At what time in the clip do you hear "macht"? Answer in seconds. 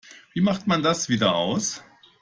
0.41-0.65